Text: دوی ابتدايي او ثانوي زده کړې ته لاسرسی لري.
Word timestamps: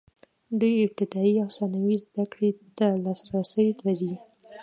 دوی 0.59 0.75
ابتدايي 0.87 1.35
او 1.43 1.49
ثانوي 1.57 1.95
زده 2.05 2.23
کړې 2.31 2.49
ته 2.77 2.87
لاسرسی 3.03 3.67
لري. 3.85 4.13